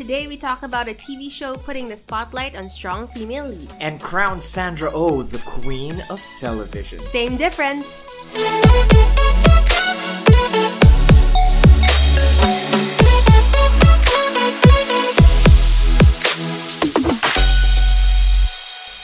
[0.00, 3.70] Today we talk about a TV show putting the spotlight on strong female leads.
[3.82, 6.98] And crown Sandra Oh the queen of television.
[7.00, 8.06] Same difference.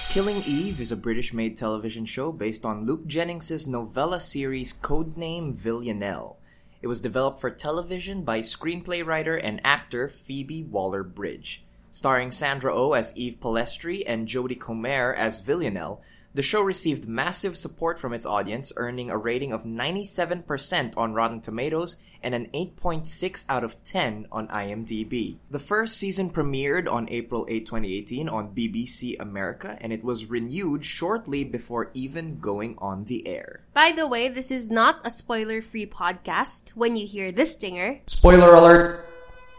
[0.08, 5.52] Killing Eve is a British made television show based on Luke Jennings' novella series codename
[5.52, 6.38] Villanelle.
[6.86, 11.64] It was developed for television by screenplay writer and actor Phoebe Waller Bridge.
[11.90, 16.00] Starring Sandra Oh as Eve Polastri and Jodie Comer as Villanelle,
[16.36, 21.40] the show received massive support from its audience, earning a rating of 97% on Rotten
[21.40, 25.38] Tomatoes and an 8.6 out of 10 on IMDb.
[25.50, 30.84] The first season premiered on April 8, 2018 on BBC America, and it was renewed
[30.84, 33.60] shortly before even going on the air.
[33.72, 36.70] By the way, this is not a spoiler free podcast.
[36.70, 39.08] When you hear this stinger, Spoiler alert!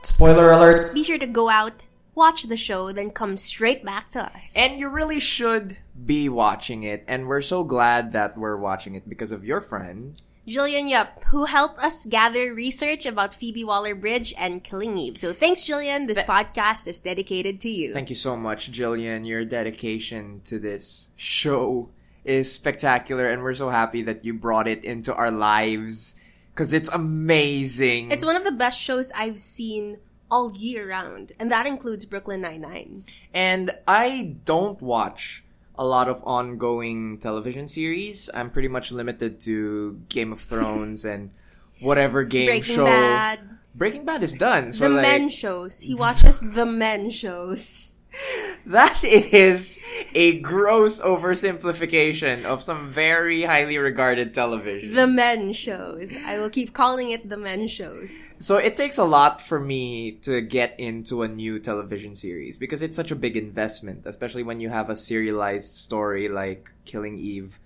[0.03, 0.93] Spoiler alert!
[0.93, 4.51] be sure to go out, watch the show, then come straight back to us.
[4.55, 9.07] And you really should be watching it, and we're so glad that we're watching it
[9.07, 10.21] because of your friend.
[10.47, 15.17] Jillian Yup, who helped us gather research about Phoebe Waller Bridge and Killing Eve.
[15.17, 16.07] So thanks, Jillian.
[16.07, 17.93] This podcast is dedicated to you.
[17.93, 19.27] Thank you so much, Jillian.
[19.27, 21.89] Your dedication to this show
[22.23, 26.15] is spectacular, and we're so happy that you brought it into our lives
[26.53, 28.11] because it's amazing.
[28.11, 29.97] It's one of the best shows I've seen
[30.29, 33.03] all year round, and that includes Brooklyn Nine-Nine.
[33.33, 35.43] and I don't watch
[35.77, 38.29] a lot of ongoing television series.
[38.33, 41.31] I'm pretty much limited to Game of Thrones and
[41.79, 42.85] whatever game Breaking show.
[42.85, 43.39] Bad,
[43.75, 44.73] Breaking Bad is done.
[44.73, 45.81] So the like, men shows.
[45.81, 47.86] He watches the men shows.
[48.67, 49.79] That is
[50.13, 54.93] a gross oversimplification of some very highly regarded television.
[54.93, 56.17] The men shows.
[56.25, 58.11] I will keep calling it the men shows.
[58.41, 62.81] so it takes a lot for me to get into a new television series because
[62.81, 67.59] it's such a big investment, especially when you have a serialized story like Killing Eve.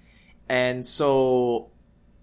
[0.48, 1.72] And so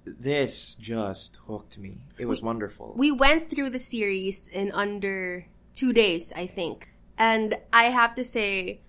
[0.05, 1.99] this just hooked me.
[2.17, 2.95] It was wonderful.
[2.97, 6.89] We went through the series in under two days, I think.
[7.19, 8.81] And I have to say,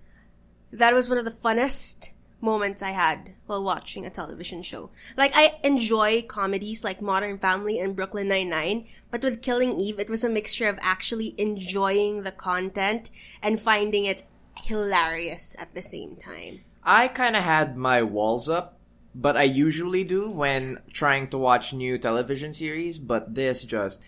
[0.72, 4.92] that was one of the funnest moments I had while watching a television show.
[5.18, 10.10] Like, I enjoy comedies like Modern Family and Brooklyn Nine-Nine, but with Killing Eve, it
[10.10, 13.10] was a mixture of actually enjoying the content
[13.42, 14.26] and finding it
[14.56, 16.62] hilarious at the same time.
[16.84, 18.78] I kind of had my walls up,
[19.14, 24.02] but I usually do when trying to watch new television series, but this just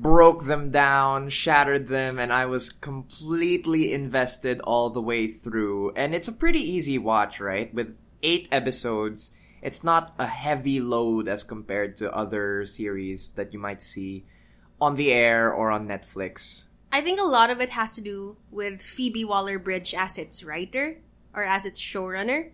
[0.00, 5.92] broke them down, shattered them, and I was completely invested all the way through.
[5.94, 7.72] And it's a pretty easy watch, right?
[7.72, 13.58] With eight episodes, it's not a heavy load as compared to other series that you
[13.58, 14.26] might see
[14.80, 16.66] on the air or on Netflix.
[16.92, 20.44] I think a lot of it has to do with Phoebe Waller Bridge as its
[20.44, 20.98] writer
[21.34, 22.50] or as its showrunner.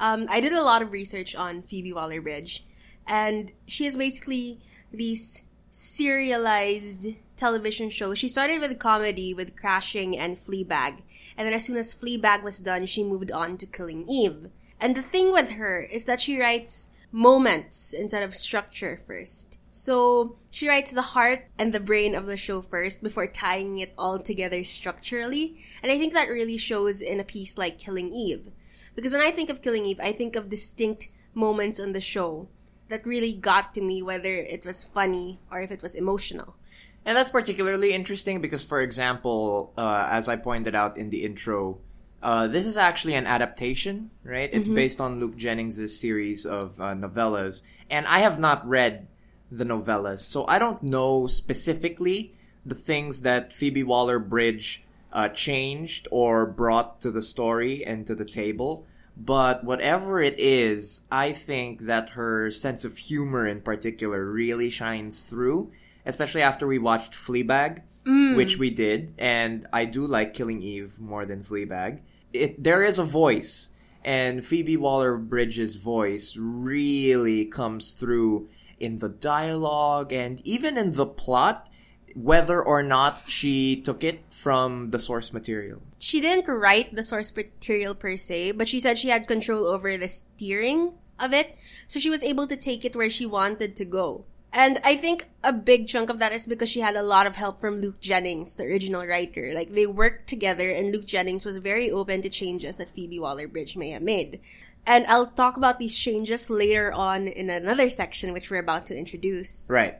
[0.00, 2.64] Um, I did a lot of research on Phoebe Waller Bridge,
[3.06, 4.60] and she is basically
[4.92, 5.44] these
[5.74, 8.14] serialized television show.
[8.14, 11.02] She started with comedy with Crashing and Fleabag,
[11.36, 14.50] and then as soon as Fleabag was done, she moved on to Killing Eve.
[14.80, 19.58] And the thing with her is that she writes moments instead of structure first.
[19.72, 23.94] So she writes the heart and the brain of the show first before tying it
[23.98, 25.60] all together structurally.
[25.82, 28.52] And I think that really shows in a piece like Killing Eve.
[28.94, 32.48] Because when I think of Killing Eve, I think of distinct moments on the show
[32.88, 36.56] that really got to me, whether it was funny or if it was emotional.
[37.04, 41.78] And that's particularly interesting because, for example, uh, as I pointed out in the intro,
[42.22, 44.48] uh, this is actually an adaptation, right?
[44.50, 47.62] It's based on Luke Jennings' series of uh, novellas.
[47.90, 49.06] And I have not read
[49.50, 52.34] the novellas, so I don't know specifically
[52.64, 58.14] the things that Phoebe Waller Bridge uh, changed or brought to the story and to
[58.14, 58.86] the table.
[59.16, 65.22] But whatever it is, I think that her sense of humor in particular really shines
[65.22, 65.72] through,
[66.04, 68.36] especially after we watched Fleabag, mm.
[68.36, 72.00] which we did, and I do like Killing Eve more than Fleabag.
[72.32, 73.70] It there is a voice,
[74.04, 78.48] and Phoebe Waller Bridge's voice really comes through
[78.80, 81.70] in the dialogue and even in the plot,
[82.14, 85.80] whether or not she took it from the source material.
[86.04, 89.96] She didn't write the source material per se, but she said she had control over
[89.96, 91.56] the steering of it,
[91.86, 94.26] so she was able to take it where she wanted to go.
[94.52, 97.36] And I think a big chunk of that is because she had a lot of
[97.36, 99.52] help from Luke Jennings, the original writer.
[99.54, 103.74] Like they worked together and Luke Jennings was very open to changes that Phoebe Waller-Bridge
[103.74, 104.40] may have made.
[104.84, 108.94] And I'll talk about these changes later on in another section which we're about to
[108.94, 109.66] introduce.
[109.70, 109.96] Right.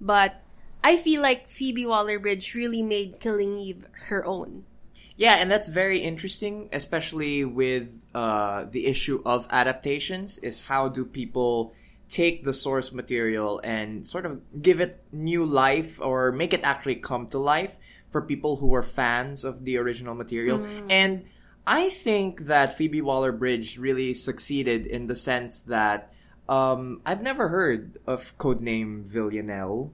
[0.00, 0.40] But
[0.84, 4.66] I feel like Phoebe Waller-Bridge really made Killing Eve her own.
[5.18, 10.38] Yeah, and that's very interesting, especially with uh, the issue of adaptations.
[10.38, 11.74] Is how do people
[12.08, 16.94] take the source material and sort of give it new life or make it actually
[16.94, 17.76] come to life
[18.10, 20.64] for people who are fans of the original material.
[20.88, 21.24] And
[21.66, 26.14] I think that Phoebe Waller Bridge really succeeded in the sense that
[26.48, 29.92] um, I've never heard of codename Villanelle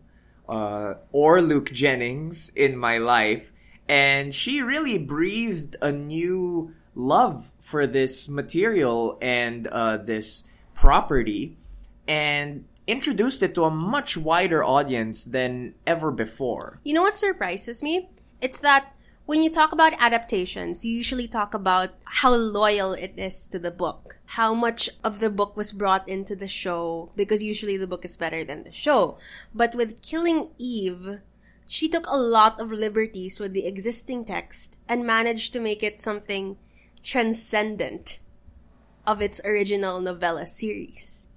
[0.48, 3.52] uh, or Luke Jennings in my life.
[3.88, 10.44] And she really breathed a new love for this material and uh, this
[10.74, 11.56] property
[12.06, 16.80] and introduced it to a much wider audience than ever before.
[16.84, 18.08] You know what surprises me?
[18.40, 18.94] It's that
[19.26, 23.70] when you talk about adaptations, you usually talk about how loyal it is to the
[23.70, 28.04] book, how much of the book was brought into the show, because usually the book
[28.04, 29.16] is better than the show.
[29.54, 31.20] But with Killing Eve,
[31.68, 36.00] she took a lot of liberties with the existing text and managed to make it
[36.00, 36.56] something
[37.02, 38.18] transcendent
[39.06, 41.28] of its original novella series.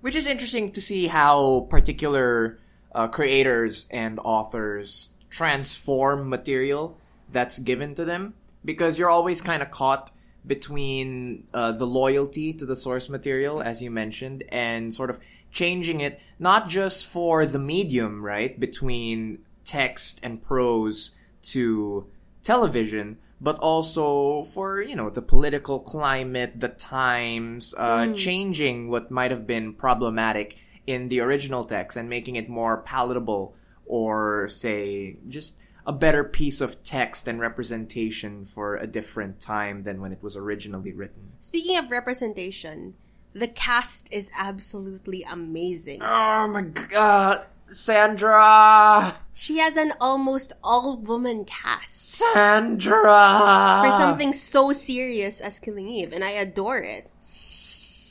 [0.00, 2.58] Which is interesting to see how particular
[2.94, 6.98] uh, creators and authors transform material
[7.30, 8.34] that's given to them
[8.64, 10.10] because you're always kind of caught
[10.46, 15.20] between uh, the loyalty to the source material, as you mentioned, and sort of
[15.50, 22.06] changing it not just for the medium, right, between text and prose to
[22.42, 29.30] television, but also for you know the political climate, the times, uh, changing what might
[29.30, 30.56] have been problematic
[30.86, 33.54] in the original text and making it more palatable,
[33.84, 35.54] or say just
[35.84, 40.36] a better piece of text and representation for a different time than when it was
[40.36, 41.32] originally written.
[41.40, 42.94] Speaking of representation,
[43.34, 46.00] the cast is absolutely amazing.
[46.02, 49.16] Oh my god, Sandra!
[49.32, 53.82] She has an almost all woman cast Sandra!
[53.84, 57.10] for something so serious as Killing Eve, and I adore it.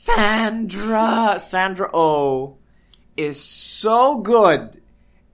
[0.07, 1.36] Sandra!
[1.39, 2.57] Sandra Oh
[3.18, 4.81] is so good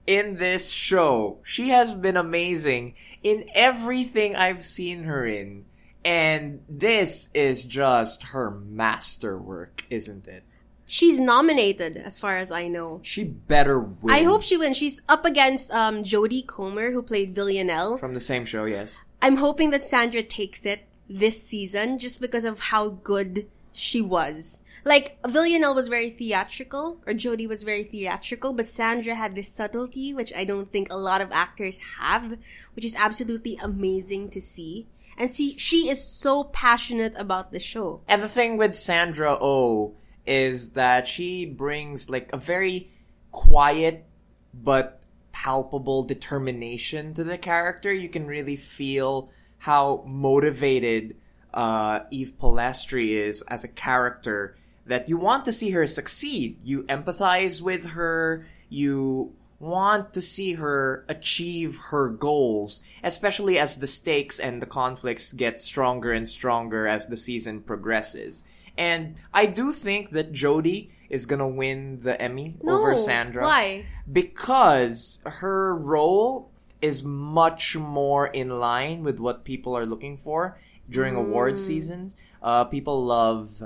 [0.06, 1.38] in this show.
[1.42, 5.66] She has been amazing in everything I've seen her in.
[6.04, 10.44] And this is just her masterwork, isn't it?
[10.86, 13.00] She's nominated, as far as I know.
[13.02, 14.14] She better win.
[14.14, 14.76] I hope she wins.
[14.76, 17.96] She's up against um, Jodie Comer, who played Villanelle.
[17.96, 19.00] From the same show, yes.
[19.22, 24.60] I'm hoping that Sandra takes it this season just because of how good she was.
[24.84, 30.12] Like, Villanelle was very theatrical, or Jodie was very theatrical, but Sandra had this subtlety,
[30.12, 32.36] which I don't think a lot of actors have,
[32.74, 34.86] which is absolutely amazing to see.
[35.16, 38.02] And see, she is so passionate about the show.
[38.06, 39.94] And the thing with Sandra Oh
[40.26, 42.90] is that she brings like a very
[43.30, 44.06] quiet
[44.52, 45.00] but
[45.32, 47.92] palpable determination to the character.
[47.92, 51.16] You can really feel how motivated
[51.52, 54.56] uh, Eve Polastri is as a character
[54.86, 56.58] that you want to see her succeed.
[56.62, 58.46] You empathize with her.
[58.68, 65.32] You want to see her achieve her goals, especially as the stakes and the conflicts
[65.32, 68.44] get stronger and stronger as the season progresses.
[68.76, 73.44] And I do think that Jodie is gonna win the Emmy over Sandra.
[73.44, 73.86] why?
[74.10, 76.50] Because her role
[76.82, 80.58] is much more in line with what people are looking for
[80.90, 82.16] during award seasons.
[82.42, 83.62] Uh, people love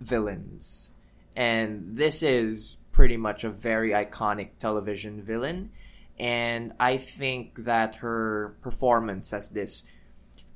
[0.00, 0.90] villains.
[1.34, 5.70] And this is pretty much a very iconic television villain.
[6.18, 9.84] And I think that her performance as this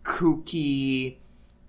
[0.02, 1.16] kooky,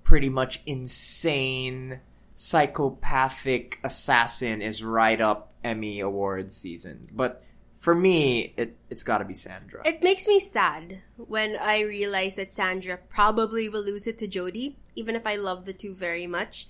[0.03, 2.01] pretty much insane,
[2.39, 7.07] psychopathic assassin is right up Emmy Awards season.
[7.11, 7.41] But
[7.79, 9.81] for me, it, it's gotta be Sandra.
[9.85, 14.75] It makes me sad when I realize that Sandra probably will lose it to Jodie,
[14.95, 16.67] even if I love the two very much.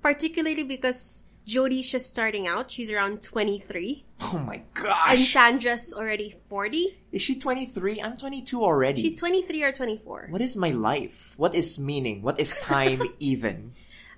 [0.00, 2.70] Particularly because Jodie's just starting out.
[2.70, 4.06] She's around 23.
[4.22, 5.10] oh my gosh.
[5.10, 5.20] And!
[5.20, 6.98] Sandra's already 40.
[7.12, 8.00] is she 23?
[8.00, 9.02] I'm 22 already.
[9.02, 10.28] She's 23 or 24.
[10.30, 11.34] What is my life?
[11.36, 12.22] What is meaning?
[12.22, 13.72] What is time even?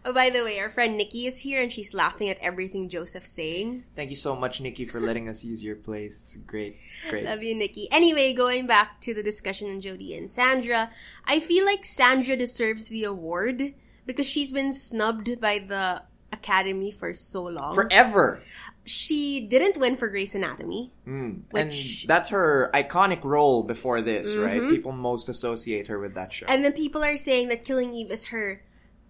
[0.08, 3.32] Oh, by the way, our friend Nikki is here and she's laughing at everything Joseph's
[3.32, 3.82] saying.
[3.96, 6.14] Thank you so much, Nikki, for letting us use your place.
[6.22, 6.76] It's great.
[6.94, 7.24] It's great.
[7.24, 7.88] Love you, Nikki.
[7.90, 10.90] Anyway, going back to the discussion on Jodie and Sandra,
[11.26, 13.74] I feel like Sandra deserves the award
[14.06, 17.74] because she's been snubbed by the Academy for so long.
[17.74, 18.40] Forever.
[18.84, 20.92] she didn't win for Grey's Anatomy.
[21.08, 21.40] Mm.
[21.50, 24.60] Which- and that's her iconic role before this, right?
[24.70, 26.46] People most associate her with that show.
[26.48, 28.62] And then people are saying that Killing Eve is her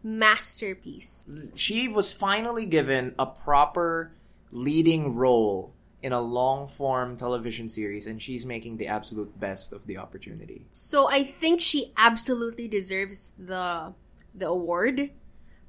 [0.07, 1.27] masterpiece.
[1.57, 4.13] she was finally given a proper
[4.53, 9.85] leading role in a long form television series, and she's making the absolute best of
[9.87, 10.65] the opportunity.
[10.71, 13.93] So I think she absolutely deserves the
[14.33, 15.11] the award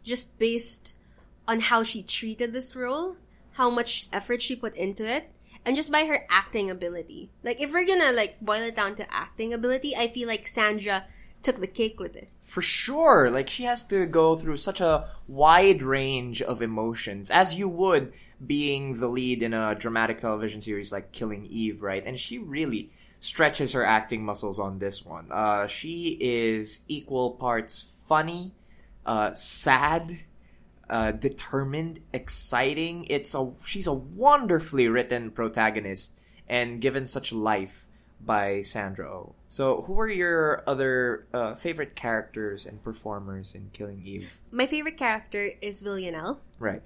[0.03, 0.93] just based
[1.47, 3.15] on how she treated this role,
[3.53, 5.31] how much effort she put into it,
[5.65, 7.31] and just by her acting ability.
[7.41, 11.05] Like if we're gonna like boil it down to acting ability, I feel like Sandra
[11.41, 12.47] took the cake with this.
[12.49, 13.29] For sure.
[13.29, 18.13] Like she has to go through such a wide range of emotions as you would
[18.45, 22.03] being the lead in a dramatic television series like Killing Eve, right?
[22.05, 25.27] And she really stretches her acting muscles on this one.
[25.31, 28.53] Uh, she is equal parts funny,
[29.05, 30.19] uh, sad,
[30.89, 33.05] uh, determined, exciting.
[33.09, 37.86] It's a she's a wonderfully written protagonist and given such life
[38.19, 39.35] by Sandra Oh.
[39.49, 44.41] So, who are your other uh, favorite characters and performers in Killing Eve?
[44.51, 46.81] My favorite character is Villanelle, Right.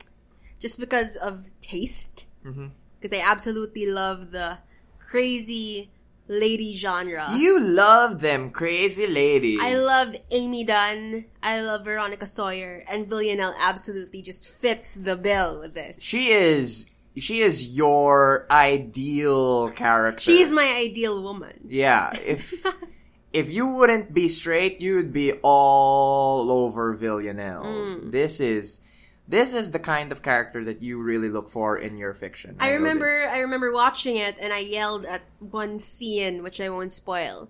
[0.59, 2.25] just because of taste.
[2.45, 2.67] Mm-hmm.
[3.00, 4.59] Because I absolutely love the
[5.00, 5.89] crazy
[6.27, 7.29] lady genre.
[7.35, 9.59] You love them crazy ladies.
[9.59, 11.25] I love Amy Dunne.
[11.41, 16.00] I love Veronica Sawyer, and Villanelle absolutely just fits the bill with this.
[16.01, 16.90] She is.
[17.17, 20.21] She is your ideal character.
[20.21, 21.67] She's my ideal woman.
[21.67, 22.13] Yeah.
[22.13, 22.65] If
[23.33, 27.65] if you wouldn't be straight, you'd be all over Villanelle.
[27.65, 28.11] Mm.
[28.11, 28.81] This is
[29.27, 32.57] this is the kind of character that you really look for in your fiction.
[32.59, 33.27] I know remember.
[33.29, 37.49] I remember watching it and I yelled at one scene, which I won't spoil,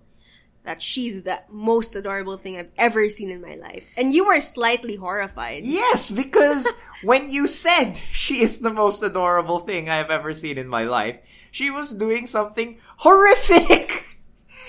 [0.64, 3.84] that she's the most adorable thing I've ever seen in my life.
[3.96, 5.64] And you were slightly horrified.
[5.64, 6.68] Yes, because
[7.02, 11.18] when you said she is the most adorable thing I've ever seen in my life,
[11.50, 14.18] she was doing something horrific.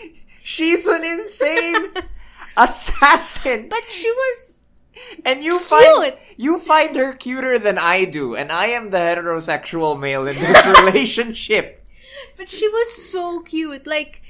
[0.44, 1.92] She's an insane
[2.58, 3.68] assassin.
[3.70, 4.64] But she was
[5.26, 6.16] And you find Cute.
[6.38, 10.66] you find her cuter than I do, and I am the heterosexual male in this
[10.66, 11.86] relationship.
[12.38, 13.86] but she was so cute.
[13.88, 14.23] Like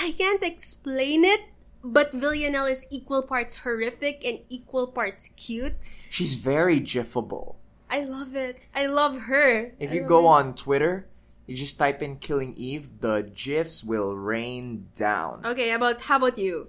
[0.00, 1.40] I can't explain it,
[1.82, 5.74] but Villanelle is equal parts horrific and equal parts cute.
[6.10, 7.56] She's very jiffable.
[7.90, 8.58] I love it.
[8.74, 9.72] I love her.
[9.80, 11.06] If I you go her on Twitter,
[11.46, 15.40] you just type in "Killing Eve," the gifs will rain down.
[15.44, 16.68] Okay, about how about you?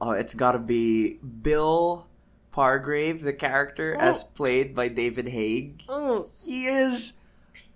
[0.00, 2.06] Oh, it's gotta be Bill
[2.52, 4.02] Pargrave, the character, Oh.
[4.02, 5.82] as played by David Haig.
[5.88, 7.12] Oh, He is,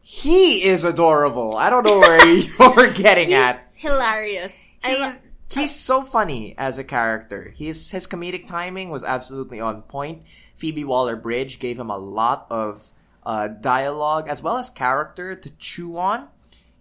[0.02, 1.56] he is adorable.
[1.56, 2.26] I don't know where
[2.84, 3.60] you're getting at.
[3.78, 4.65] hilarious.
[4.84, 7.52] He's, he's so funny as a character.
[7.56, 10.22] His his comedic timing was absolutely on point.
[10.56, 12.90] Phoebe Waller Bridge gave him a lot of
[13.24, 16.28] uh, dialogue as well as character to chew on.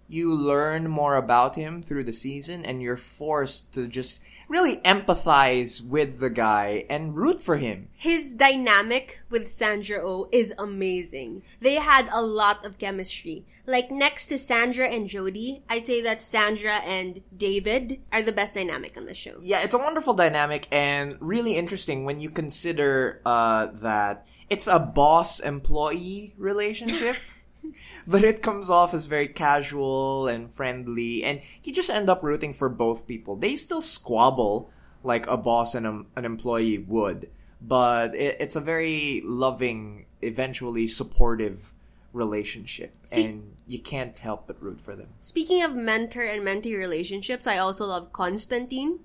[0.07, 5.83] You learn more about him through the season, and you're forced to just really empathize
[5.83, 7.89] with the guy and root for him.
[7.93, 11.43] His dynamic with Sandra Oh is amazing.
[11.59, 13.45] They had a lot of chemistry.
[13.65, 18.53] Like next to Sandra and Jodie, I'd say that Sandra and David are the best
[18.53, 19.37] dynamic on the show.
[19.41, 24.79] Yeah, it's a wonderful dynamic and really interesting when you consider uh, that it's a
[24.79, 27.17] boss employee relationship.
[28.07, 32.53] but it comes off as very casual and friendly, and you just end up rooting
[32.53, 33.35] for both people.
[33.35, 34.69] They still squabble
[35.03, 37.29] like a boss and a, an employee would,
[37.61, 41.73] but it, it's a very loving, eventually supportive
[42.13, 45.09] relationship, Speak- and you can't help but root for them.
[45.19, 48.99] Speaking of mentor and mentee relationships, I also love Constantine,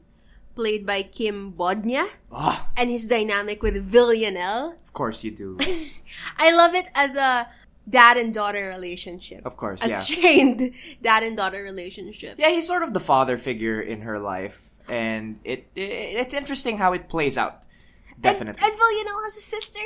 [0.54, 4.76] played by Kim Bodnia, Ah, and his dynamic with Villanelle.
[4.82, 5.58] of course you do.
[6.38, 7.48] I love it as a
[7.88, 9.44] dad and daughter relationship.
[9.44, 10.00] Of course, a yeah.
[10.00, 10.72] strained
[11.02, 12.36] dad and daughter relationship.
[12.38, 15.80] Yeah, he's sort of the father figure in her life, and it, it
[16.20, 17.62] it's interesting how it plays out.
[18.20, 18.62] Definitely.
[18.62, 19.80] And, and know, has a sister.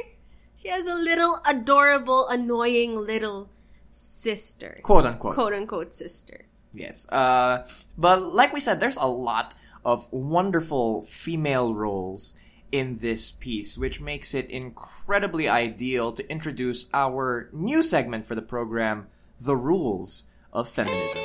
[0.60, 3.50] She has a little adorable, annoying little
[3.90, 4.80] sister.
[4.82, 5.34] quote unquote.
[5.34, 6.46] Quote unquote sister.
[6.72, 7.08] Yes.
[7.08, 12.36] Uh, but like we said, there's a lot of wonderful female roles
[12.74, 18.42] in this piece, which makes it incredibly ideal to introduce our new segment for the
[18.42, 19.06] program,
[19.40, 21.22] The Rules of Feminism.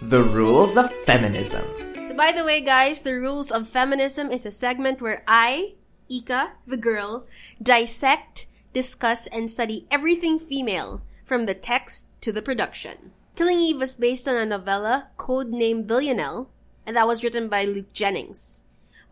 [0.00, 1.66] The Rules of Feminism.
[2.08, 5.74] So, by the way, guys, the rules of feminism is a segment where I,
[6.08, 7.26] Ika, the girl,
[7.62, 13.12] dissect, discuss, and study everything female, from the text to the production.
[13.36, 16.48] Killing Eve was based on a novella codenamed Villanelle,
[16.86, 18.63] and that was written by Luke Jennings.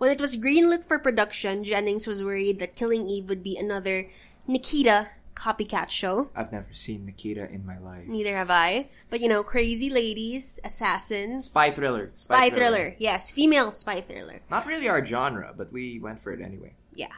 [0.03, 4.11] When it was greenlit for production, Jennings was worried that Killing Eve would be another
[4.49, 6.29] Nikita copycat show.
[6.35, 8.09] I've never seen Nikita in my life.
[8.09, 8.89] Neither have I.
[9.11, 12.11] But you know, crazy ladies, assassins, Spy thriller.
[12.17, 12.97] spy thriller.
[12.99, 14.41] Yes, female spy thriller.
[14.51, 16.75] Not really our genre, but we went for it anyway.
[16.93, 17.15] Yeah.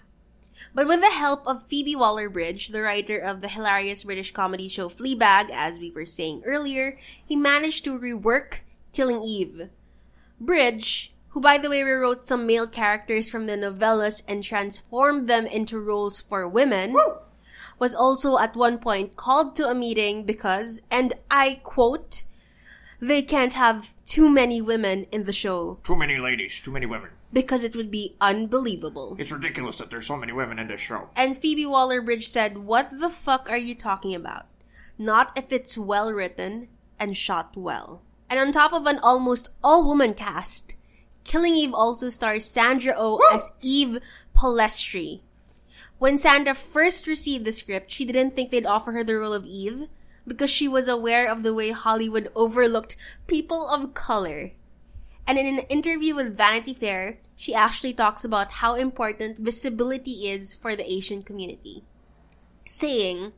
[0.75, 4.69] But with the help of Phoebe Waller Bridge, the writer of the hilarious British comedy
[4.69, 8.59] show Fleabag, as we were saying earlier, he managed to rework
[8.93, 9.71] Killing Eve.
[10.39, 15.47] Bridge, who by the way rewrote some male characters from the novellas and transformed them
[15.47, 17.19] into roles for women, Woo!
[17.79, 22.25] was also at one point called to a meeting because, and I quote,
[23.01, 27.11] they can't have too many women in the show Too many ladies, too many women.
[27.33, 29.17] because it would be unbelievable.
[29.19, 31.11] It's ridiculous that there's so many women in this show.
[31.17, 34.47] And Phoebe Waller Bridge said, What the fuck are you talking about?
[34.97, 36.69] Not if it's well written
[37.01, 38.01] and shot well.
[38.31, 40.77] And on top of an almost all woman cast,
[41.25, 43.99] Killing Eve also stars Sandra O oh as Eve
[44.37, 45.21] Polastri.
[45.99, 49.47] When Sandra first received the script, she didn't think they'd offer her the role of
[49.47, 49.89] Eve
[50.27, 54.53] because she was aware of the way Hollywood overlooked people of color.
[55.27, 60.55] And in an interview with Vanity Fair, she actually talks about how important visibility is
[60.55, 61.83] for the Asian community.
[62.69, 63.33] Saying,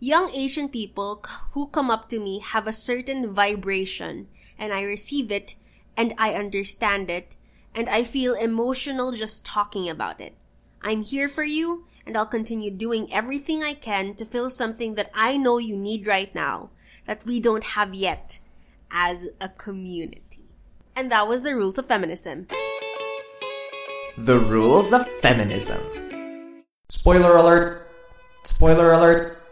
[0.00, 4.28] Young Asian people who come up to me have a certain vibration,
[4.58, 5.54] and I receive it,
[5.96, 7.36] and I understand it,
[7.74, 10.36] and I feel emotional just talking about it.
[10.82, 15.10] I'm here for you, and I'll continue doing everything I can to fill something that
[15.14, 16.70] I know you need right now,
[17.06, 18.38] that we don't have yet,
[18.90, 20.44] as a community.
[20.94, 22.46] And that was the rules of feminism.
[24.16, 25.80] The rules of feminism.
[26.88, 27.90] Spoiler alert!
[28.44, 29.42] Spoiler alert!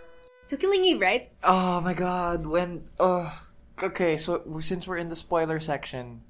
[0.45, 1.33] So Killing Eve, right?
[1.43, 3.35] Oh my god, when uh
[3.83, 6.23] okay, so since we're in the spoiler section,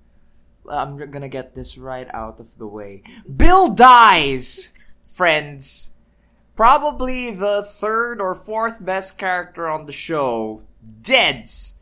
[0.71, 3.02] I'm gonna get this right out of the way.
[3.37, 4.73] Bill dies,
[5.09, 5.90] friends.
[6.54, 10.62] Probably the third or fourth best character on the show.
[11.00, 11.75] Deads.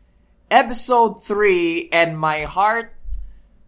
[0.49, 2.93] Episode 3 and my heart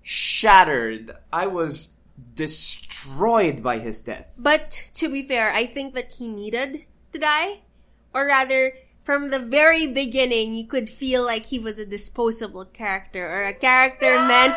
[0.02, 1.16] shattered.
[1.32, 1.94] I was
[2.36, 4.34] destroyed by his death.
[4.38, 7.62] But to be fair, I think that he needed to die.
[8.14, 13.28] Or rather, from the very beginning, you could feel like he was a disposable character
[13.28, 14.56] or a character meant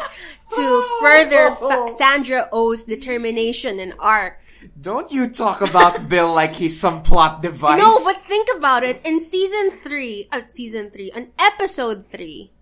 [0.50, 4.40] to further fa- Sandra Oh's determination and arc.
[4.80, 7.78] Don't you talk about Bill like he's some plot device.
[7.78, 9.00] No, but think about it.
[9.04, 12.52] In season three, uh, season three, on episode three,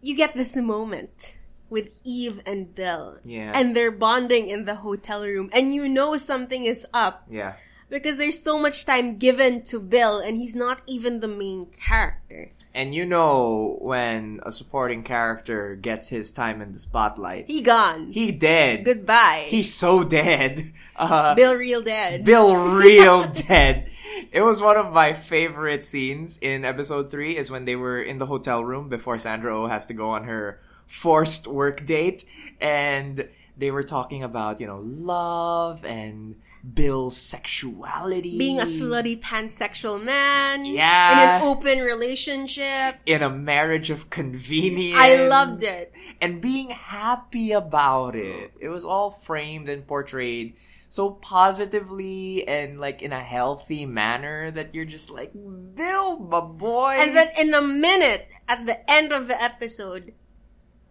[0.00, 1.36] you get this moment
[1.68, 3.18] with Eve and Bill.
[3.24, 3.52] Yeah.
[3.54, 7.54] And they're bonding in the hotel room, and you know something is up Yeah.
[7.90, 12.50] Because there's so much time given to Bill, and he's not even the main character.
[12.72, 17.46] And you know when a supporting character gets his time in the spotlight.
[17.48, 18.12] He gone.
[18.12, 18.84] He dead.
[18.84, 19.46] Goodbye.
[19.48, 20.72] He's so dead.
[21.00, 22.26] Uh, Bill real dead.
[22.26, 23.88] Bill real dead.
[24.32, 28.18] It was one of my favorite scenes in episode three is when they were in
[28.18, 32.26] the hotel room before Sandra Oh has to go on her forced work date
[32.60, 33.26] and
[33.56, 36.34] they were talking about, you know, love and
[36.74, 38.38] Bill's sexuality.
[38.38, 40.64] Being a slutty pansexual man.
[40.64, 41.38] Yeah.
[41.38, 42.96] In an open relationship.
[43.06, 44.98] in a marriage of convenience.
[44.98, 45.92] I loved it.
[46.20, 48.52] And being happy about it.
[48.60, 50.54] It was all framed and portrayed
[50.90, 56.96] so positively and like in a healthy manner that you're just like, Bill, my boy.
[56.98, 60.12] And then in a minute, at the end of the episode,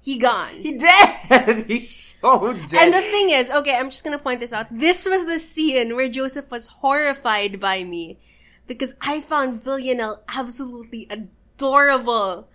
[0.09, 0.55] he gone.
[0.55, 1.65] he dead.
[1.67, 2.81] He's so dead.
[2.81, 4.65] and the thing is, okay, I'm just gonna point this out.
[4.71, 8.17] This was the scene where Joseph was horrified by me
[8.65, 12.49] because I found Villanelle absolutely adorable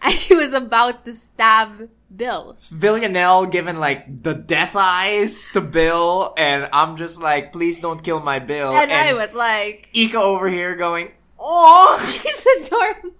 [0.00, 2.56] as she was about to stab Bill.
[2.70, 8.20] Villanelle giving like the death eyes to Bill, and I'm just like, please don't kill
[8.20, 8.70] my Bill.
[8.70, 13.10] And, I was like, Ika over here going, oh, she's adorable.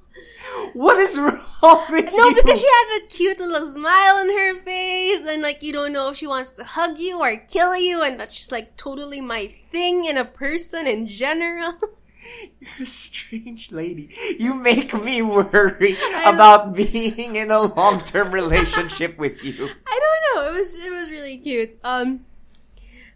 [0.73, 2.19] What is wrong with you?
[2.19, 2.35] No, you?
[2.35, 6.11] because she had that cute little smile on her face, and like you don't know
[6.11, 9.47] if she wants to hug you or kill you, and that's just like totally my
[9.47, 11.75] thing in a person in general.
[12.61, 14.11] You're a strange lady.
[14.39, 19.53] You make me worry about being in a long-term relationship with you.
[19.87, 20.51] I don't know.
[20.51, 21.79] It was it was really cute.
[21.83, 22.25] Um,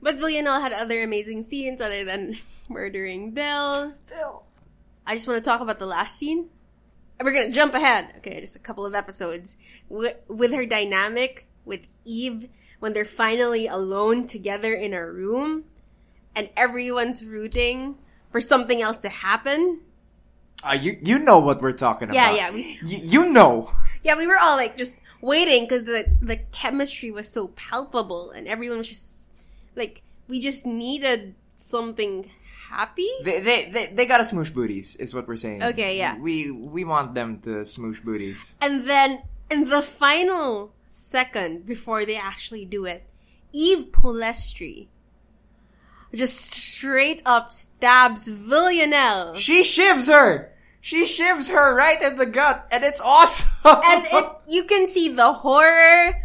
[0.02, 2.36] but Villanelle had other amazing scenes other than
[2.68, 3.94] murdering Bill.
[4.08, 4.42] Bill.
[5.06, 6.48] I just want to talk about the last scene.
[7.22, 8.12] We're gonna jump ahead.
[8.18, 9.56] Okay, just a couple of episodes
[9.88, 12.48] with, with her dynamic with Eve
[12.78, 15.64] when they're finally alone together in a room,
[16.34, 17.96] and everyone's rooting
[18.30, 19.80] for something else to happen.
[20.62, 22.36] Uh, you you know what we're talking Yeah, about.
[22.36, 23.70] yeah, we- Y- you know.
[24.02, 28.46] Yeah, we were all like just waiting because the the chemistry was so palpable, and
[28.46, 29.32] everyone was just
[29.74, 32.30] like we just needed something
[32.76, 33.08] happy.
[33.24, 35.62] They, they they they gotta smoosh booties, is what we're saying.
[35.62, 36.18] Okay, yeah.
[36.18, 38.54] We we want them to smoosh booties.
[38.60, 43.04] And then in the final second before they actually do it,
[43.52, 44.88] Eve Polastri
[46.14, 49.34] just straight up stabs Villanelle.
[49.36, 50.52] She shivs her.
[50.80, 53.80] She shivs her right in the gut, and it's awesome.
[53.84, 56.22] and it, you can see the horror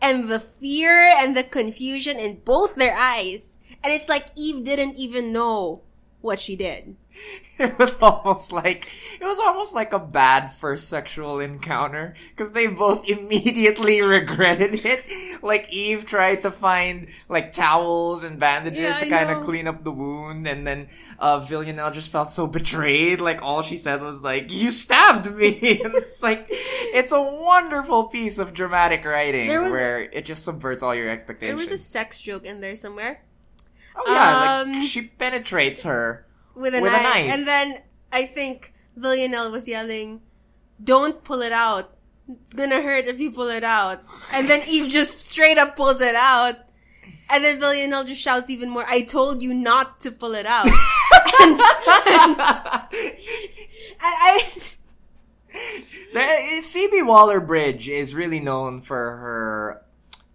[0.00, 3.49] and the fear and the confusion in both their eyes.
[3.82, 5.82] And it's like Eve didn't even know
[6.20, 6.96] what she did.
[7.58, 8.88] it was almost like
[9.20, 15.42] it was almost like a bad first sexual encounter because they both immediately regretted it.
[15.42, 19.82] Like Eve tried to find like towels and bandages Yeah, to kind of clean up
[19.84, 20.88] the wound, and then
[21.18, 23.20] uh, Villanelle just felt so betrayed.
[23.20, 28.04] Like all she said was like, "You stabbed me," and it's like it's a wonderful
[28.04, 31.58] piece of dramatic writing There was a- where it just subverts all your expectations.
[31.58, 33.22] There was a sex joke in there somewhere
[33.96, 36.26] oh yeah, um, like she penetrates her.
[36.54, 37.02] with a, With a knife.
[37.02, 37.30] knife.
[37.32, 40.20] And then I think Villanelle was yelling,
[40.82, 41.94] Don't pull it out.
[42.42, 44.02] It's gonna hurt if you pull it out.
[44.32, 46.56] And then Eve just straight up pulls it out.
[47.32, 50.66] And then Villanelle just shouts even more, I told you not to pull it out.
[50.66, 50.74] and,
[51.52, 52.36] and
[54.00, 54.42] I,
[56.12, 59.82] The- Phoebe Waller-Bridge is really known for her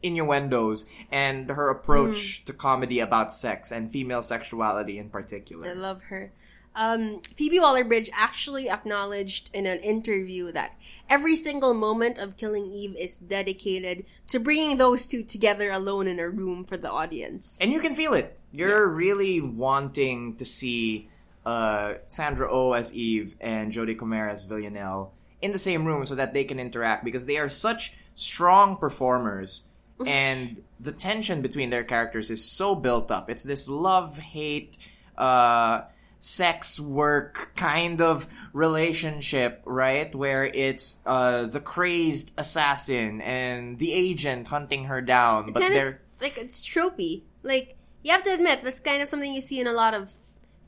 [0.05, 2.45] innuendos and her approach Mm.
[2.45, 5.67] to comedy about sex and female sexuality in particular.
[5.67, 6.31] I love her.
[6.77, 10.75] Um, Phoebe Waller-Bridge actually acknowledged in an interview that
[11.09, 16.19] every single moment of Killing Eve is dedicated to bringing those two together alone in
[16.19, 17.57] a room for the audience.
[17.61, 18.37] And you can feel it.
[18.51, 21.07] You're really wanting to see
[21.45, 26.15] uh, Sandra Oh as Eve and Jodie Comer as Villanelle in the same room so
[26.15, 29.63] that they can interact because they are such strong performers
[30.05, 33.29] and the tension between their characters is so built up.
[33.29, 34.77] It's this love hate,
[35.17, 35.81] uh,
[36.19, 40.13] sex work kind of relationship, right?
[40.13, 46.21] Where it's uh, the crazed assassin and the agent hunting her down, but they're of
[46.21, 47.23] like it's tropey.
[47.43, 50.13] Like you have to admit that's kind of something you see in a lot of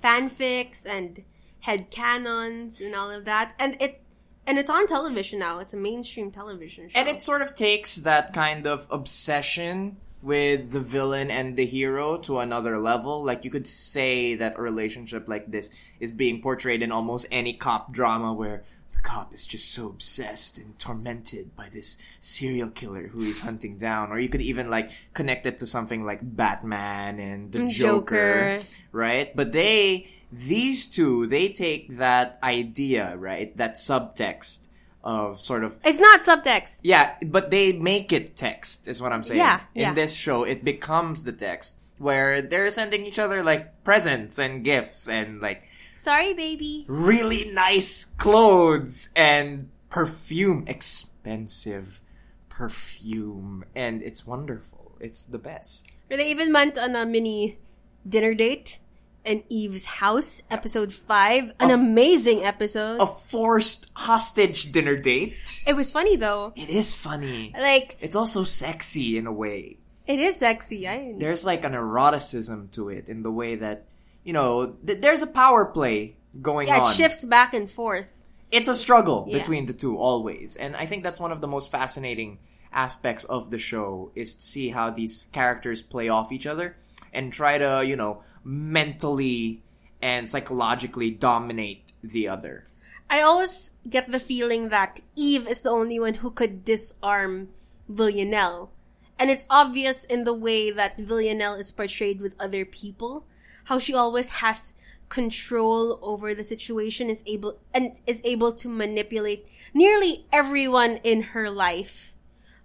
[0.03, 1.23] fanfics and
[1.61, 3.53] head canons and all of that.
[3.59, 4.01] And it
[4.47, 5.59] and it's on television now.
[5.59, 6.99] It's a mainstream television show.
[6.99, 12.17] And it sort of takes that kind of obsession with the villain and the hero
[12.17, 13.23] to another level.
[13.23, 17.53] Like you could say that a relationship like this is being portrayed in almost any
[17.53, 23.07] cop drama where the cop is just so obsessed and tormented by this serial killer
[23.07, 24.11] who he's hunting down.
[24.11, 28.65] Or you could even like connect it to something like Batman and the Joker, Joker.
[28.91, 29.35] right?
[29.35, 33.55] But they these two, they take that idea, right?
[33.57, 34.67] That subtext
[35.03, 36.81] of sort of it's not subtext.
[36.83, 39.39] yeah, but they make it text, is what I'm saying.
[39.39, 39.93] Yeah, In yeah.
[39.93, 45.07] this show, it becomes the text where they're sending each other like presents and gifts
[45.07, 45.63] and like
[45.93, 46.85] Sorry, baby.
[46.87, 52.01] really nice clothes and perfume, expensive
[52.49, 54.97] perfume, and it's wonderful.
[54.99, 55.91] It's the best.
[56.11, 57.59] Or they even went on a mini
[58.07, 58.79] dinner date
[59.27, 61.51] in Eve's house, episode five.
[61.59, 63.01] An amazing episode.
[63.01, 65.35] A forced hostage dinner date.
[65.67, 66.53] It was funny though.
[66.55, 67.53] It is funny.
[67.53, 69.77] Like It's also sexy in a way.
[70.07, 70.87] it is sexy.
[70.87, 73.85] I there's like an eroticism to it in the way that
[74.23, 76.89] you know th- there's a power play going yeah, on.
[76.89, 78.11] it shifts back and forth.
[78.49, 79.39] It's a struggle Yeah.
[79.39, 82.39] between the two always, and I think that's one of the most fascinating
[82.71, 86.77] aspects of the show is to see how these characters play off each other
[87.17, 89.63] and try to you know mentally
[90.01, 92.63] and psychologically dominate the other.
[93.09, 97.49] I always get the feeling that Eve is the only one who could disarm
[97.89, 98.71] Villanelle.
[99.17, 103.25] And it's obvious in the way that Villanelle is portrayed with other people,
[103.65, 104.75] how she always has
[105.09, 111.49] control over the situation is able and is able to manipulate nearly everyone in her
[111.49, 112.13] life.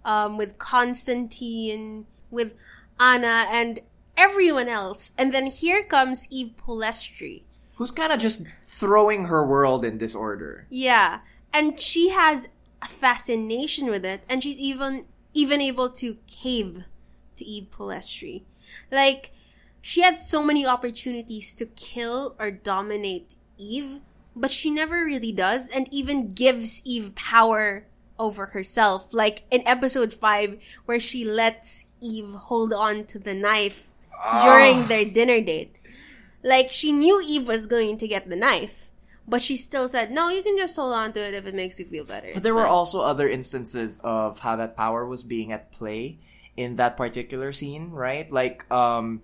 [0.05, 2.53] Um, with Constantine, with
[2.99, 3.79] Anna, and
[4.17, 5.11] everyone else.
[5.17, 7.43] And then here comes Eve Polastri.
[7.75, 10.67] Who's kind of just throwing her world in disorder.
[10.69, 11.19] Yeah.
[11.53, 12.49] And she has
[12.81, 16.83] a fascination with it, and she's even even able to cave
[17.35, 18.43] to Eve Polastri.
[18.91, 19.31] Like,
[19.81, 23.99] she had so many opportunities to kill or dominate Eve,
[24.35, 27.85] but she never really does, and even gives Eve power
[28.19, 29.13] over herself.
[29.13, 33.92] Like in episode 5, where she lets Eve hold on to the knife
[34.43, 35.75] during their dinner date.
[36.43, 38.91] Like, she knew Eve was going to get the knife,
[39.27, 41.79] but she still said, no, you can just hold on to it if it makes
[41.79, 42.31] you feel better.
[42.33, 46.19] But there were also other instances of how that power was being at play
[46.57, 48.29] in that particular scene, right?
[48.31, 49.21] Like, um,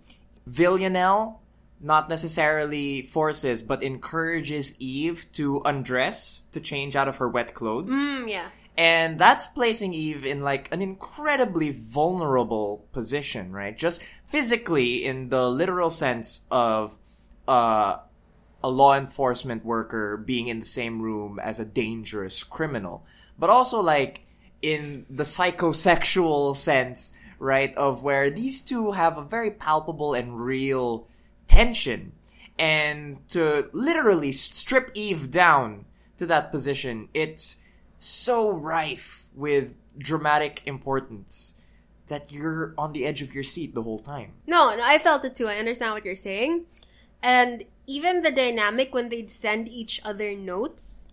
[0.47, 1.41] Villanelle
[1.81, 7.91] not necessarily forces, but encourages Eve to undress, to change out of her wet clothes.
[7.91, 8.49] Mm, yeah.
[8.79, 13.77] And that's placing Eve in like an incredibly vulnerable position, right?
[13.77, 16.97] Just physically in the literal sense of
[17.45, 17.97] uh,
[18.63, 23.05] a law enforcement worker being in the same room as a dangerous criminal,
[23.37, 24.21] but also like
[24.61, 27.75] in the psychosexual sense, right?
[27.75, 31.05] Of where these two have a very palpable and real
[31.47, 32.13] tension.
[32.57, 35.83] And to literally strip Eve down
[36.15, 37.57] to that position, it's
[37.99, 41.55] so rife with dramatic importance
[42.07, 44.33] that you're on the edge of your seat the whole time.
[44.47, 45.47] No, no, I felt it too.
[45.47, 46.65] I understand what you're saying.
[47.21, 51.11] And even the dynamic when they'd send each other notes.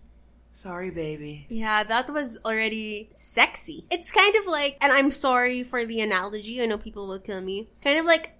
[0.51, 1.45] Sorry, baby.
[1.49, 3.85] Yeah, that was already sexy.
[3.91, 7.41] It's kind of like, and I'm sorry for the analogy, I know people will kill
[7.41, 7.69] me.
[7.83, 8.31] Kind of like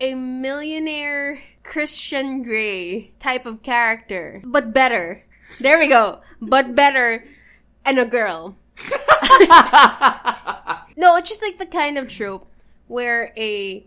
[0.00, 5.24] a millionaire Christian Grey type of character, but better.
[5.60, 6.20] There we go.
[6.40, 7.24] But better
[7.84, 8.56] and a girl.
[10.96, 12.46] no, it's just like the kind of trope
[12.86, 13.86] where a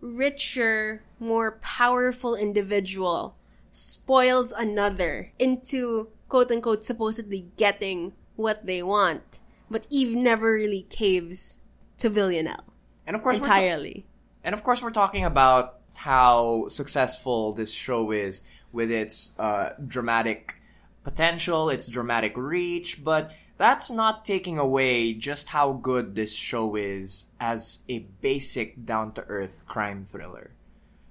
[0.00, 3.36] richer, more powerful individual
[3.72, 9.40] spoils another into quote unquote supposedly getting what they want.
[9.70, 11.58] But Eve never really caves
[11.98, 12.64] to Villanelle
[13.06, 14.06] And of course, we're ta- entirely.
[14.42, 18.42] and of course, we're talking about how successful this show is
[18.72, 20.60] with its uh, dramatic
[21.04, 27.26] potential, its dramatic reach, but that's not taking away just how good this show is
[27.38, 30.50] as a basic down to earth crime thriller.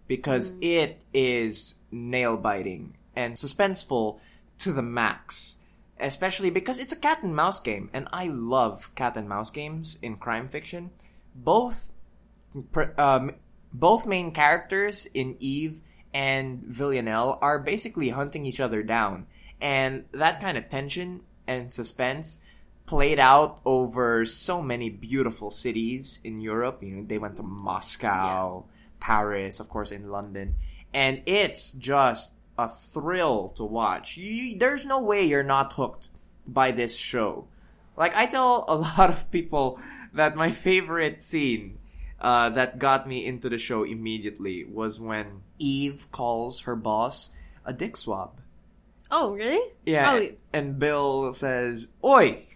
[0.07, 4.19] Because it is nail biting and suspenseful
[4.59, 5.59] to the max.
[5.99, 9.97] Especially because it's a cat and mouse game, and I love cat and mouse games
[10.01, 10.89] in crime fiction.
[11.33, 11.91] Both
[12.97, 13.31] um,
[13.71, 15.81] both main characters in Eve
[16.13, 19.27] and Villanelle are basically hunting each other down.
[19.63, 22.39] And that kind of tension and suspense
[22.85, 26.83] played out over so many beautiful cities in Europe.
[26.83, 28.65] You know, they went to Moscow,
[28.99, 30.55] Paris, of course, in London.
[30.93, 34.17] And it's just a thrill to watch.
[34.17, 36.09] You, there's no way you're not hooked
[36.45, 37.47] by this show.
[37.95, 39.79] Like, I tell a lot of people
[40.13, 41.77] that my favorite scene
[42.19, 47.29] uh, that got me into the show immediately was when Eve calls her boss
[47.63, 48.42] a dick swab.
[49.15, 49.61] Oh, really?
[49.85, 50.11] Yeah.
[50.11, 52.47] Oh, And Bill says, Oi!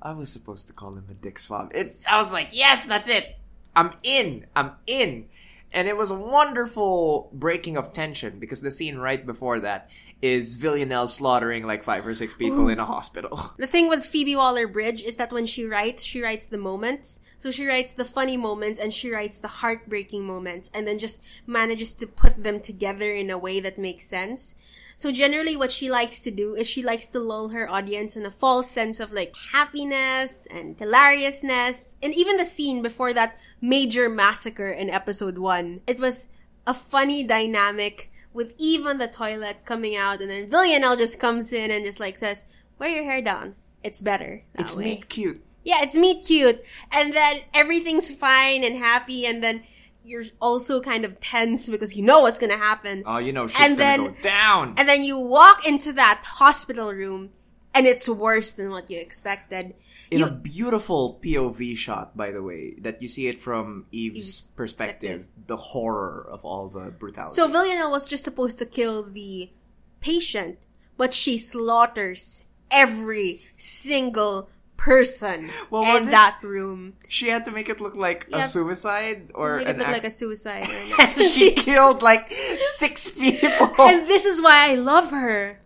[0.00, 1.72] I was supposed to call him a dick swab.
[1.74, 3.36] It's, I was like, yes, that's it.
[3.74, 4.46] I'm in.
[4.56, 5.26] I'm in.
[5.72, 9.90] And it was a wonderful breaking of tension because the scene right before that
[10.22, 13.52] is Villanelle slaughtering like five or six people in a hospital.
[13.58, 17.20] The thing with Phoebe Waller Bridge is that when she writes, she writes the moments.
[17.36, 21.22] So she writes the funny moments and she writes the heartbreaking moments and then just
[21.46, 24.56] manages to put them together in a way that makes sense.
[24.98, 28.24] So generally what she likes to do is she likes to lull her audience in
[28.24, 31.96] a false sense of like happiness and hilariousness.
[32.02, 36.28] And even the scene before that major massacre in episode one, it was
[36.66, 41.52] a funny dynamic with Eve on the toilet coming out and then Villanelle just comes
[41.52, 42.46] in and just like says,
[42.78, 43.54] wear your hair down.
[43.84, 44.44] It's better.
[44.54, 45.42] it's way." meet cute.
[45.62, 46.64] Yeah, it's meet cute.
[46.90, 49.64] And then everything's fine and happy and then
[50.06, 53.02] you're also kind of tense because you know what's gonna happen.
[53.04, 54.74] Oh, you know, shit's And gonna then- go down.
[54.78, 57.30] And then you walk into that hospital room
[57.74, 59.74] and it's worse than what you expected.
[60.08, 64.18] in You- a beautiful POV shot, by the way, that you see it from Eve's,
[64.18, 67.34] Eve's perspective, the horror of all the brutality.
[67.34, 69.50] So Villanelle was just supposed to kill the
[69.98, 70.58] patient,
[70.96, 76.94] but she slaughters every single person Well, in it- that room.
[77.08, 80.04] she had to make it look like a suicide or Make it an look like
[80.04, 80.64] a suicide.
[80.98, 82.32] or an she killed like
[82.76, 83.68] six people.
[83.80, 85.58] and this is why I love her.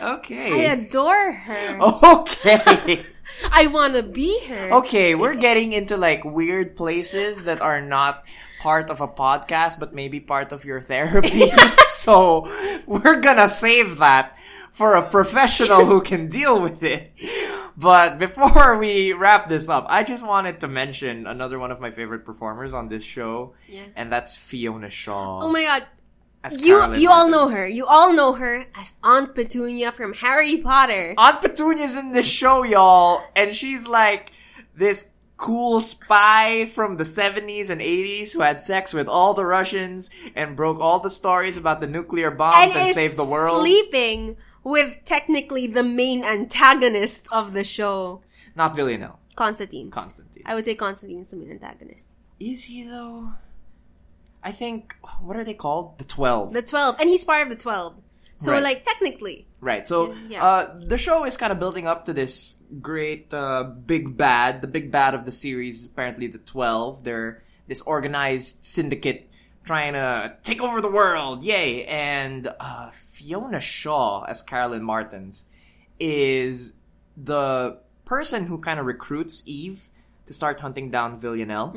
[0.00, 0.68] Okay.
[0.68, 1.78] I adore her.
[2.02, 3.04] Okay.
[3.50, 4.72] I want to be her.
[4.84, 8.24] Okay, we're getting into like weird places that are not
[8.60, 11.50] part of a podcast, but maybe part of your therapy.
[11.86, 12.46] so
[12.86, 14.36] we're gonna save that
[14.70, 17.12] for a professional who can deal with it.
[17.76, 21.90] But before we wrap this up, I just wanted to mention another one of my
[21.90, 23.82] favorite performers on this show, Yeah.
[23.96, 25.40] and that's Fiona Shaw.
[25.42, 25.86] Oh my god.
[26.58, 27.68] You Carolyn you all know her.
[27.68, 31.14] You all know her as Aunt Petunia from Harry Potter.
[31.16, 34.32] Aunt Petunia's in the show, y'all, and she's like
[34.74, 40.10] this cool spy from the 70s and 80s who had sex with all the Russians
[40.34, 43.60] and broke all the stories about the nuclear bombs and, is saved the world.
[43.60, 48.22] sleeping with technically the main antagonist of the show,
[48.54, 49.90] Not Villanelle, Constantine.
[49.90, 50.42] Constantine.
[50.46, 52.16] I would say Constantine is the main antagonist.
[52.40, 53.32] Is he though?
[54.42, 55.98] I think what are they called?
[55.98, 56.52] The 12.
[56.52, 57.94] The twelve, and he's part of the twelve.
[58.34, 58.62] So Right.
[58.62, 59.86] like technically, Right.
[59.86, 60.44] So Yeah.
[60.44, 64.60] uh, the show is kind of building up to this great uh, big bad.
[64.62, 67.04] The big bad of the series, apparently the Twelve.
[67.04, 69.30] They're this organized syndicate
[69.64, 71.42] trying to take over the world.
[71.42, 71.84] Yay!
[71.84, 75.46] And uh, Fiona Shaw as Carolyn Martens
[76.00, 76.74] is
[77.16, 79.88] the person who kind of recruits Eve
[80.26, 81.72] to start hunting down Villanelle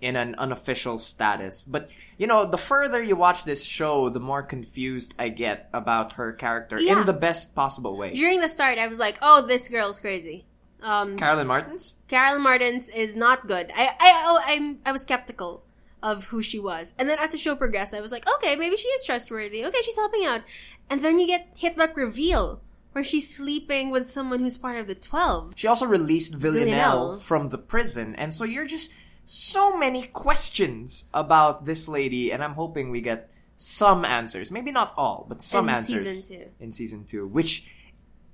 [0.00, 1.64] in an unofficial status.
[1.64, 6.14] But you know, the further you watch this show, the more confused I get about
[6.14, 7.00] her character Yeah.
[7.00, 8.10] in the best possible way.
[8.12, 10.44] during the start, I was like, "Oh, this girl's crazy."
[10.82, 11.94] Um, Carolyn Martens?
[12.08, 13.70] Carolyn Martens is not good.
[13.76, 15.62] I I oh, I'm I was skeptical
[16.04, 18.76] of who she was, and then as the show progressed, I was like, okay, maybe
[18.76, 19.64] she is trustworthy.
[19.64, 20.42] Okay, she's helping out,
[20.88, 22.60] and then you get hit that reveal
[22.92, 25.54] where she's sleeping with someone who's part of the Twelve.
[25.56, 27.18] She also released Villanelle, Villanelle.
[27.18, 28.92] from the prison, and so you're just
[29.24, 34.50] so many questions about this lady, and I'm hoping we get some answers.
[34.50, 36.02] Maybe not all, but some answers.
[36.02, 36.50] In answers season two.
[36.60, 37.66] in season two, which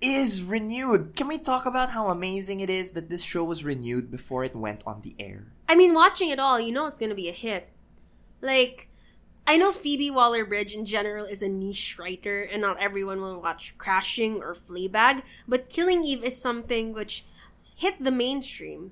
[0.01, 1.15] is renewed.
[1.15, 4.57] Can we talk about how amazing it is that this show was renewed before it
[4.57, 5.53] went on the air?
[5.71, 7.69] I mean, watching it all, you know it's gonna be a hit.
[8.41, 8.89] Like,
[9.47, 13.79] I know Phoebe Waller-Bridge in general is a niche writer, and not everyone will watch
[13.79, 17.25] Crashing or Fleabag, but Killing Eve is something which
[17.77, 18.91] hit the mainstream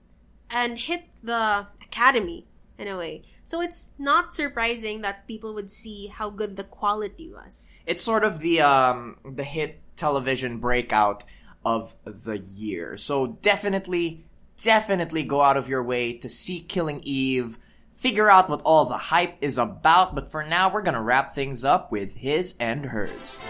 [0.48, 2.46] and hit the academy
[2.78, 3.24] in a way.
[3.42, 7.72] So it's not surprising that people would see how good the quality was.
[7.86, 11.24] It's sort of the um the hit television breakout
[11.64, 12.96] of the year.
[12.96, 14.27] So definitely,
[14.62, 17.58] definitely go out of your way to see Killing Eve.
[17.92, 21.64] Figure out what all the hype is about, but for now we're gonna wrap things
[21.64, 23.42] up with his and hers.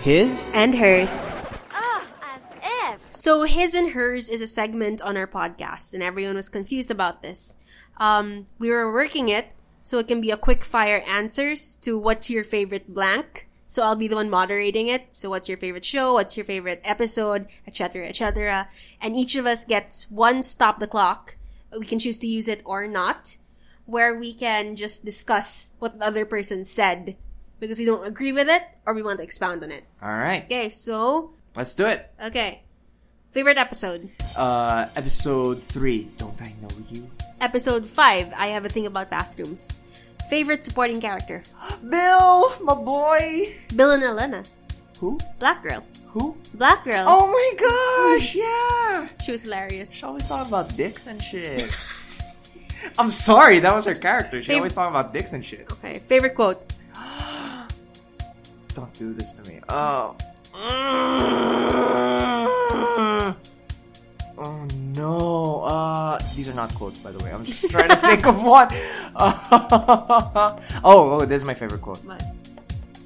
[0.00, 1.40] His And hers.
[1.70, 2.40] Ah, as
[2.94, 3.00] if.
[3.10, 7.22] So his and hers is a segment on our podcast, and everyone was confused about
[7.22, 7.58] this.
[7.98, 9.52] Um, we were working it
[9.84, 13.48] so it can be a quick fire answers to what's your favorite blank.
[13.72, 15.06] So I'll be the one moderating it.
[15.12, 16.12] So what's your favorite show?
[16.12, 17.46] What's your favorite episode?
[17.66, 18.06] Etc.
[18.06, 18.68] Etc.
[19.00, 21.36] And each of us gets one stop the clock.
[21.72, 23.38] We can choose to use it or not,
[23.86, 27.16] where we can just discuss what the other person said
[27.60, 29.84] because we don't agree with it or we want to expound on it.
[30.02, 32.12] Alright, Okay, so let's do it.
[32.22, 32.60] okay.
[33.30, 34.10] Favorite episode.
[34.36, 36.10] Uh episode three.
[36.18, 37.08] Don't I know you?
[37.40, 39.72] Episode 5, I have a thing about bathrooms.
[40.32, 41.42] Favorite supporting character?
[41.86, 43.52] Bill, my boy.
[43.76, 44.42] Bill and Elena.
[44.98, 45.20] Who?
[45.38, 45.84] Black girl.
[46.06, 46.38] Who?
[46.54, 47.04] Black girl.
[47.06, 49.08] Oh my gosh, yeah!
[49.22, 49.92] She was hilarious.
[49.92, 51.70] She always talked about dicks and shit.
[52.98, 54.42] I'm sorry, that was her character.
[54.42, 55.70] She Fav- always talked about dicks and shit.
[55.70, 56.64] Okay, favorite quote.
[58.74, 59.60] Don't do this to me.
[59.68, 60.16] Oh.
[60.54, 61.52] Mm.
[64.38, 65.62] Oh no.
[65.62, 67.32] Uh, these are not quotes, by the way.
[67.32, 68.68] I'm just trying to think of one.
[69.16, 72.04] oh, oh, this is my favorite quote.
[72.04, 72.24] What?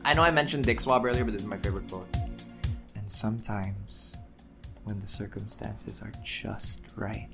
[0.05, 2.07] I know I mentioned Dick Swab earlier, but this is my favorite quote.
[2.95, 4.17] And sometimes,
[4.85, 7.29] when the circumstances are just right,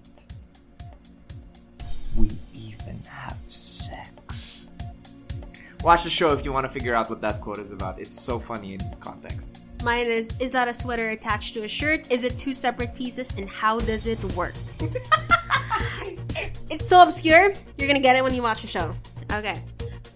[2.16, 4.70] we even have sex.
[5.82, 7.98] Watch the show if you want to figure out what that quote is about.
[7.98, 9.61] It's so funny in context.
[9.82, 12.10] Mine is Is that a sweater attached to a shirt?
[12.10, 13.32] Is it two separate pieces?
[13.36, 14.54] And how does it work?
[16.34, 17.52] It- it's so obscure.
[17.76, 18.94] You're gonna get it when you watch the show.
[19.32, 19.60] Okay.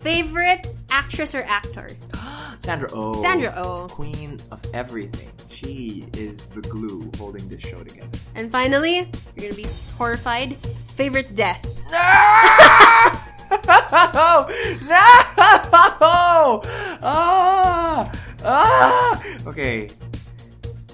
[0.00, 1.88] Favorite actress or actor?
[2.58, 3.20] Sandra Oh.
[3.20, 3.86] Sandra Oh.
[3.90, 5.30] Queen of everything.
[5.50, 8.08] She is the glue holding this show together.
[8.34, 10.56] And finally, you're gonna be horrified.
[10.96, 11.62] Favorite death?
[11.92, 11.98] No!
[14.88, 16.62] No!
[17.02, 18.10] Ah!
[18.44, 19.22] Ah!
[19.46, 19.88] Okay.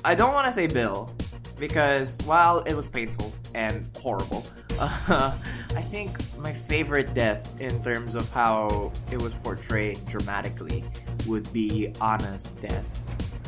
[0.04, 1.14] I don't want to say Bill
[1.58, 4.44] because while it was painful and horrible,
[4.80, 5.36] uh,
[5.76, 10.84] I think my favorite death in terms of how it was portrayed dramatically
[11.26, 12.98] would be Anna's death,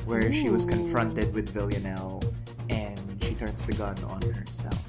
[0.07, 2.22] where she was confronted with Villanelle
[2.70, 4.83] and she turns the gun on herself.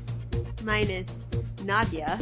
[0.63, 1.25] Minus
[1.63, 2.19] Nadia.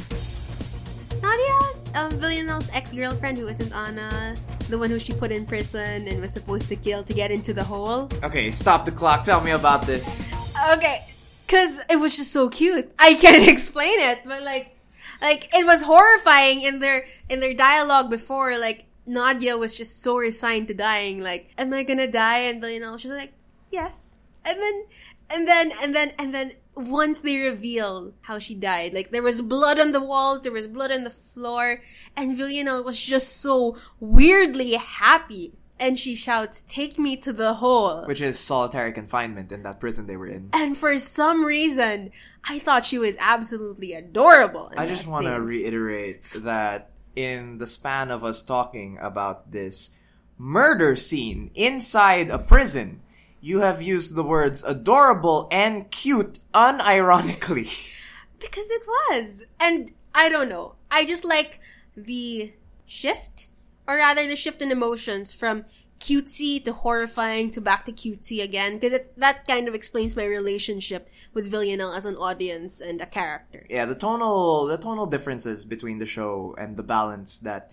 [1.22, 1.60] Nadia,
[1.96, 4.36] um, Villanelle's ex-girlfriend who isn't Anna,
[4.70, 7.54] the one who she put in prison and was supposed to kill to get into
[7.54, 8.10] the hole.
[8.24, 9.24] Okay, stop the clock.
[9.24, 10.32] Tell me about this.
[10.72, 11.06] Okay,
[11.48, 12.92] cause it was just so cute.
[13.00, 14.76] I can't explain it, but like,
[15.22, 18.58] like it was horrifying in their in their dialogue before.
[18.58, 21.22] Like Nadia was just so resigned to dying.
[21.22, 22.40] Like, am I gonna die?
[22.40, 23.34] And Villanelle, she's like,
[23.72, 24.18] yes.
[24.46, 24.86] And then,
[25.30, 29.42] and then, and then, and then, once they reveal how she died, like there was
[29.42, 31.82] blood on the walls, there was blood on the floor,
[32.16, 35.54] and Villanelle was just so weirdly happy.
[35.80, 40.06] And she shouts, "Take me to the hole." Which is solitary confinement in that prison
[40.06, 40.50] they were in.
[40.54, 42.12] And for some reason,
[42.48, 44.72] I thought she was absolutely adorable.
[44.78, 49.92] I just want to reiterate that in the span of us talking about this,
[50.38, 53.02] murder scene inside a prison,
[53.44, 57.70] you have used the words adorable and cute unironically.
[58.40, 59.46] Because it was.
[59.58, 60.76] And I don't know.
[60.92, 61.62] I just like
[61.96, 62.52] the
[62.86, 63.48] shift,
[63.88, 65.64] or rather the shift in emotions from
[66.02, 68.80] cutesy to horrifying to back to cutesy again.
[68.80, 73.66] Because that kind of explains my relationship with Villanelle as an audience and a character.
[73.70, 77.72] Yeah, the tonal the tonal differences between the show and the balance that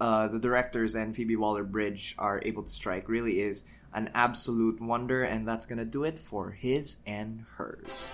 [0.00, 3.64] uh, the directors and Phoebe Waller Bridge are able to strike really is
[3.94, 8.08] an absolute wonder, and that's gonna do it for his and hers.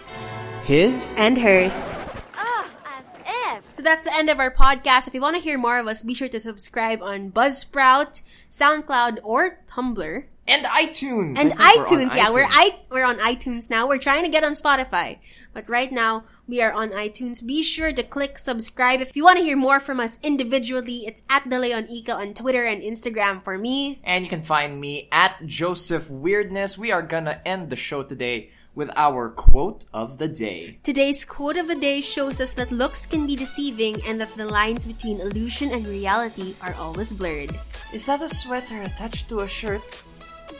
[0.64, 2.01] His And hers.
[2.37, 3.64] Ugh, as if.
[3.72, 5.07] So that's the end of our podcast.
[5.07, 9.18] If you want to hear more of us, be sure to subscribe on Buzzsprout, SoundCloud,
[9.22, 10.24] or Tumblr.
[10.49, 12.47] and iTunes And I think we're on iTunes, yeah, we're.
[12.49, 13.87] I we're on iTunes now.
[13.87, 15.18] We're trying to get on Spotify,
[15.55, 17.46] but right now we are on iTunes.
[17.46, 21.05] Be sure to click subscribe if you want to hear more from us individually.
[21.07, 24.01] It's at Delay Deleon Ika on Twitter and Instagram for me.
[24.05, 26.78] And you can find me at Joseph Weirdness.
[26.78, 30.78] We are gonna end the show today with our quote of the day.
[30.82, 34.46] Today's quote of the day shows us that looks can be deceiving and that the
[34.46, 37.53] lines between illusion and reality are always blurred.
[37.92, 39.82] Is that a sweater attached to a shirt?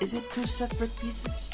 [0.01, 1.51] Is it two separate pieces?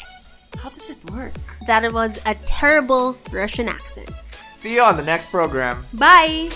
[0.59, 1.35] How does it work?
[1.67, 4.11] That was a terrible Russian accent.
[4.57, 5.85] See you on the next program.
[5.93, 6.51] Bye.